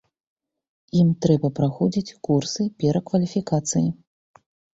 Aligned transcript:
Ім 1.01 1.11
трэба 1.25 1.47
праходзіць 1.59 2.15
курсы 2.29 2.61
перакваліфікацыі. 2.85 3.87